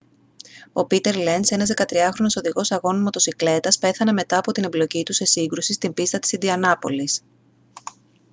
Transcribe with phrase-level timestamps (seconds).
[0.73, 5.25] ο πήτερ λενζ ένας 13χρονος οδηγός αγώνων μοτοσικλέτας πέθανε μετά από την εμπλοκή του σε
[5.25, 7.21] σύγκρουση στην πίστα της ιντιανάπολις